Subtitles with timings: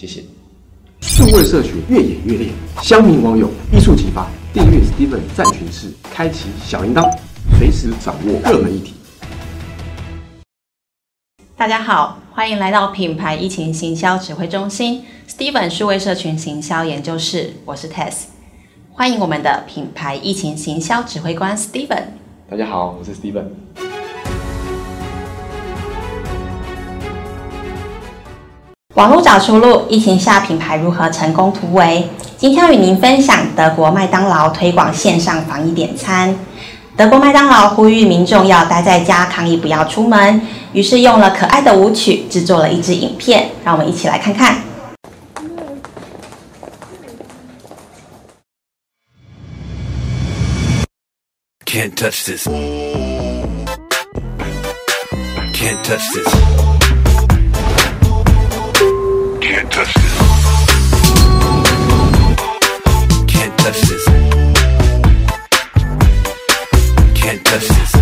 [0.00, 0.24] 谢谢。
[1.02, 2.48] 数位社群越演越烈，
[2.80, 4.26] 乡民网友一触即发。
[4.50, 7.06] 订阅 Steven 战群室，开启小铃铛，
[7.58, 8.94] 随时掌握热门议题。
[11.54, 18.22] 大家好，欢迎来到品牌疫情行销指挥中心 Steven 数位社群行销研究室，我是 Tess。
[18.90, 22.04] 欢迎我们的品牌疫情行销指挥官 Steven。
[22.48, 23.89] 大家好，我是 Steven。
[28.94, 32.08] 网络找出路，疫情下品牌如何成功突围？
[32.36, 36.34] 今天与您分享德国麦当劳推广线上防疫点餐。
[36.96, 40.42] 德国麦当劳呼吁民众要待在家抗疫，不要出门，
[40.72, 44.56] 于是用了可爱的舞曲制作了一支影片，让我们一起来看看。
[51.64, 52.48] Can't touch this.
[55.54, 56.79] Can't touch this.
[59.60, 60.14] Can't touch this.
[63.28, 64.04] Can't touch this.
[67.14, 67.92] Can't touch this.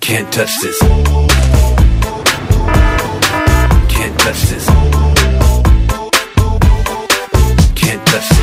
[0.00, 0.78] Can't touch this.
[3.90, 4.66] Can't touch this.
[7.76, 8.39] Can't touch this.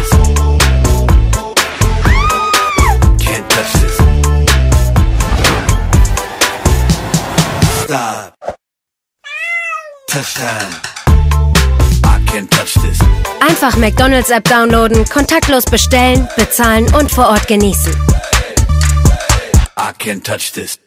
[13.39, 17.93] Einfach McDonald's App downloaden, kontaktlos bestellen, bezahlen und vor Ort genießen.
[19.77, 20.79] I can't touch this.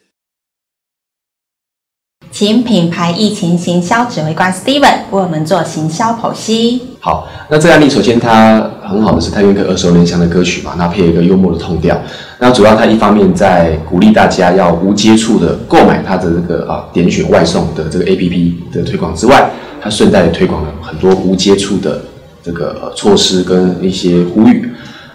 [2.33, 6.81] 请品牌疫情行销指挥官 Steven 为我们做行销剖析。
[7.01, 12.01] 好，那这案例首先它很好的是它用一个耳熟能详的歌曲嘛，那配一个幽默的痛调。
[12.39, 19.51] 那主要它一方面在鼓励大家要无接触的购买它的这个啊点选外送的这个 APP 的推广之外，
[19.83, 22.01] 它顺带推广了很多无接触的
[22.45, 24.71] 这个措施跟一些呼吁。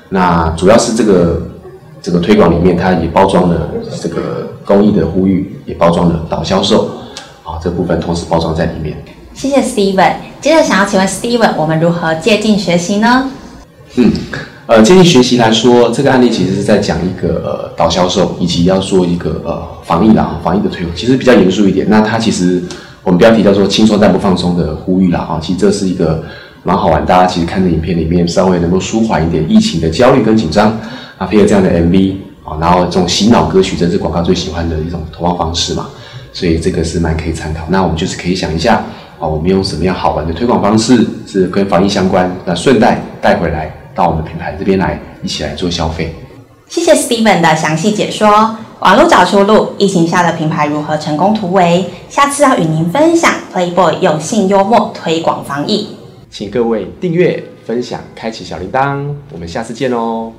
[0.10, 1.42] 那主要是这个
[2.02, 3.70] 这个推广里面，它也包装了
[4.02, 6.90] 这个公益的呼吁，也包装了导销售。
[7.64, 8.96] 这部分同时包装在里面。
[9.34, 10.14] 谢谢 Steven。
[10.40, 13.30] 接着想要请问 Steven，我们如何借鉴学习呢？
[13.96, 14.12] 嗯，
[14.66, 21.86] 呃，借鉴学习来说，这个案例其实是在讲一个呃导销售，以及要做一个呃防疫啦，防疫的推广，其实比较严肃一点。
[21.90, 22.64] 那它其实
[23.04, 26.24] 我们标题叫做“轻松但不放松”的呼吁啦，啊，其实这是一个
[26.64, 30.72] 蛮好玩，大家其实看着影片里面稍微能够舒缓一点疫情的焦虑跟紧张，
[31.18, 35.88] 啊，配合这样的 MV 啊，然后这种洗脑歌曲，这是广告最喜欢的一种投放方式嘛。
[36.36, 37.66] 所以这个是蛮可以参考。
[37.70, 38.84] 那我们就是可以想一下，
[39.18, 42.30] 啊，我们用什么样好玩的推广方式是跟防疫相关？
[42.46, 46.14] 那顺带带回来到我们品牌这边来，一起来做消费。
[46.68, 48.58] 谢谢 Steven 的详细解说。
[48.82, 51.86] 网络找出路，疫情下的品牌如何成功突围？
[52.10, 55.88] 下次要与您分享 Playboy 有性幽默推广防疫。
[56.30, 59.16] 请各位订阅、分享、开启小铃铛。
[59.32, 60.34] 我们下次见哦。